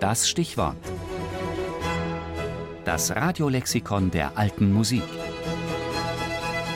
[0.00, 0.76] Das Stichwort.
[2.84, 5.02] Das Radiolexikon der alten Musik.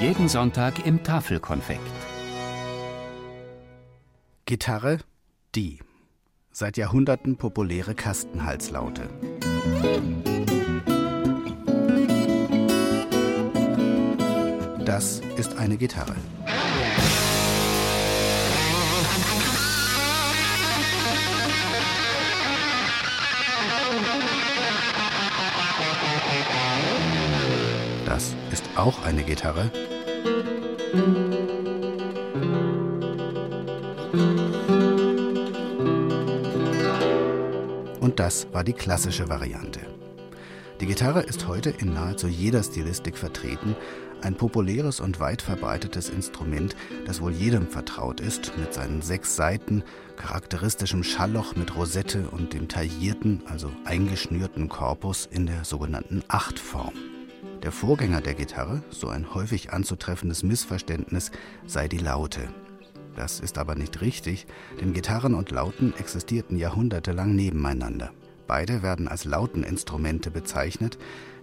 [0.00, 1.80] Jeden Sonntag im Tafelkonfekt.
[4.46, 4.98] Gitarre,
[5.56, 5.80] die.
[6.52, 9.08] Seit Jahrhunderten populäre Kastenhalslaute.
[14.84, 16.14] Das ist eine Gitarre.
[28.78, 29.70] Auch eine Gitarre.
[38.00, 39.80] Und das war die klassische Variante.
[40.80, 43.74] Die Gitarre ist heute in nahezu jeder Stilistik vertreten,
[44.22, 49.82] ein populäres und weit verbreitetes Instrument, das wohl jedem vertraut ist, mit seinen sechs Saiten,
[50.16, 56.94] charakteristischem Schallloch mit Rosette und dem taillierten, also eingeschnürten Korpus in der sogenannten Achtform.
[57.62, 61.32] Der Vorgänger der Gitarre, so ein häufig anzutreffendes Missverständnis,
[61.66, 62.48] sei die Laute.
[63.16, 64.46] Das ist aber nicht richtig,
[64.80, 68.12] denn Gitarren und Lauten existierten jahrhundertelang nebeneinander.
[68.46, 70.98] Beide werden als Lauteninstrumente bezeichnet,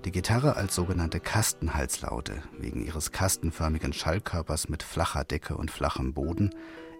[0.05, 6.51] die Gitarre als sogenannte Kastenhalslaute wegen ihres kastenförmigen Schallkörpers mit flacher Decke und flachem Boden,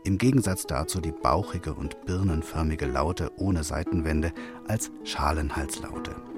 [0.03, 4.33] im Gegensatz dazu die bauchige und birnenförmige Laute ohne Seitenwände
[4.67, 6.34] als Schalenhalslaute.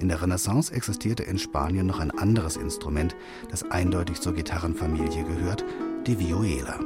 [0.00, 3.16] In der Renaissance existierte in Spanien noch ein anderes Instrument,
[3.50, 5.64] das eindeutig zur Gitarrenfamilie gehört,
[6.06, 6.78] die Viola.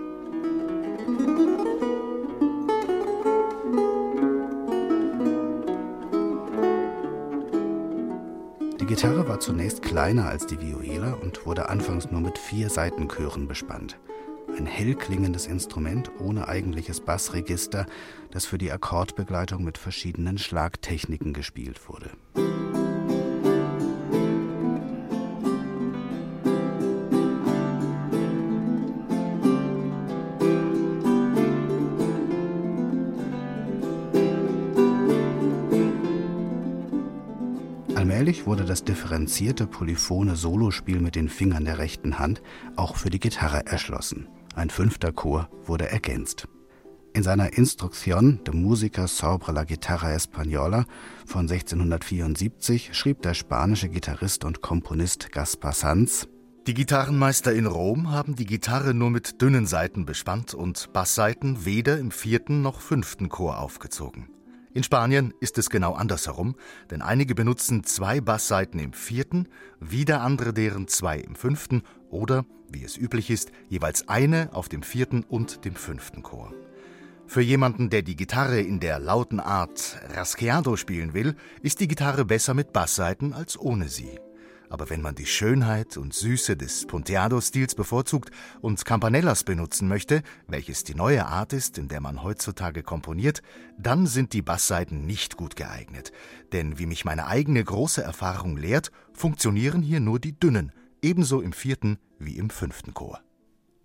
[8.80, 13.46] Die Gitarre war zunächst kleiner als die Viola und wurde anfangs nur mit vier Saitenchören
[13.46, 13.98] bespannt.
[14.56, 17.86] Ein hell klingendes Instrument ohne eigentliches Bassregister,
[18.30, 22.10] das für die Akkordbegleitung mit verschiedenen Schlagtechniken gespielt wurde.
[38.22, 42.40] Allmählich wurde das differenzierte polyphone Solospiel mit den Fingern der rechten Hand
[42.77, 44.28] auch für die Gitarre erschlossen.
[44.55, 46.46] Ein fünfter Chor wurde ergänzt.
[47.14, 50.84] In seiner Instrucción de Música sobre la Guitarra Española
[51.27, 56.28] von 1674 schrieb der spanische Gitarrist und Komponist Gaspar Sanz
[56.68, 61.98] Die Gitarrenmeister in Rom haben die Gitarre nur mit dünnen Saiten bespannt und Basssaiten weder
[61.98, 64.28] im vierten noch fünften Chor aufgezogen.
[64.74, 66.56] In Spanien ist es genau andersherum,
[66.90, 69.48] denn einige benutzen zwei Basssaiten im vierten,
[69.80, 74.82] wieder andere deren zwei im fünften oder, wie es üblich ist, jeweils eine auf dem
[74.82, 76.55] vierten und dem fünften Chor.
[77.27, 82.24] Für jemanden, der die Gitarre in der lauten Art Rasqueado spielen will, ist die Gitarre
[82.24, 84.18] besser mit Basssaiten als ohne sie.
[84.72, 88.30] Aber wenn man die Schönheit und Süße des Punteado-Stils bevorzugt
[88.62, 93.42] und Campanellas benutzen möchte, welches die neue Art ist, in der man heutzutage komponiert,
[93.77, 96.11] dann sind die Basssaiten nicht gut geeignet.
[96.52, 100.72] Denn wie mich meine eigene große Erfahrung lehrt, funktionieren hier nur die dünnen,
[101.02, 103.20] ebenso im vierten wie im fünften Chor.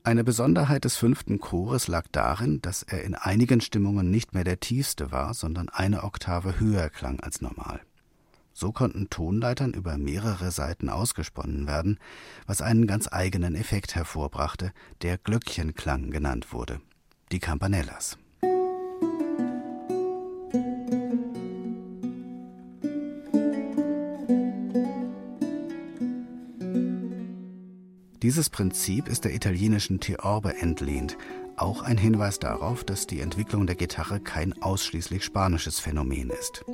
[0.05, 4.61] Eine Besonderheit des fünften Chores lag darin, dass er in einigen Stimmungen nicht mehr der
[4.61, 7.81] tiefste war, sondern eine Oktave höher klang als normal.
[8.59, 11.99] So konnten Tonleitern über mehrere Seiten ausgesponnen werden,
[12.47, 14.71] was einen ganz eigenen Effekt hervorbrachte,
[15.03, 16.81] der Glöckchenklang genannt wurde,
[17.31, 18.17] die Campanellas.
[28.23, 31.15] Dieses Prinzip ist der italienischen Theorbe entlehnt,
[31.57, 36.65] auch ein Hinweis darauf, dass die Entwicklung der Gitarre kein ausschließlich spanisches Phänomen ist.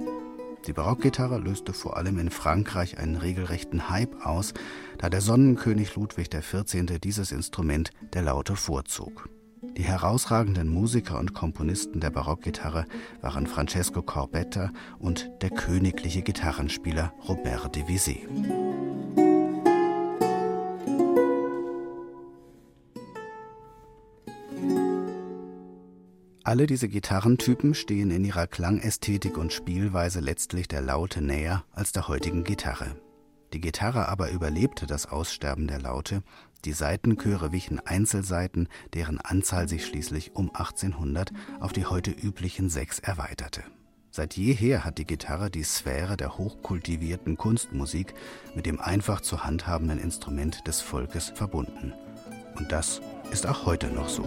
[0.68, 4.53] Die Barockgitarre löste vor allem in Frankreich einen regelrechten Hype aus,
[4.97, 7.00] da der Sonnenkönig Ludwig XIV.
[7.03, 9.28] dieses Instrument der Laute vorzog.
[9.75, 12.85] Die herausragenden Musiker und Komponisten der Barockgitarre
[13.22, 18.20] waren Francesco Corbetta und der königliche Gitarrenspieler Robert de Visé.
[26.45, 32.09] Alle diese Gitarrentypen stehen in ihrer Klangästhetik und Spielweise letztlich der Laute näher als der
[32.09, 32.97] heutigen Gitarre.
[33.53, 36.22] Die Gitarre aber überlebte das Aussterben der Laute,
[36.66, 41.31] die Saitenchöre wichen Einzelsaiten, deren Anzahl sich schließlich um 1800
[41.61, 43.63] auf die heute üblichen sechs erweiterte.
[44.11, 48.13] Seit jeher hat die Gitarre die Sphäre der hochkultivierten Kunstmusik
[48.53, 51.93] mit dem einfach zu handhabenden Instrument des Volkes verbunden.
[52.55, 53.02] Und das
[53.32, 54.23] ist auch heute noch so.